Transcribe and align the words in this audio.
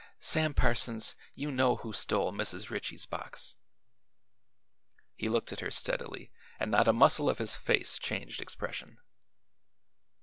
"Sam 0.17 0.55
Parsons, 0.55 1.13
you 1.35 1.51
know 1.51 1.75
who 1.75 1.93
stole 1.93 2.33
Mrs. 2.33 2.71
Ritchie's 2.71 3.05
box." 3.05 3.55
He 5.15 5.29
looked 5.29 5.51
at 5.53 5.59
her 5.59 5.69
steadily 5.69 6.31
and 6.59 6.71
not 6.71 6.87
a 6.87 6.91
muscle 6.91 7.29
of 7.29 7.37
his 7.37 7.53
face 7.53 7.99
changed 7.99 8.41
expression. 8.41 8.97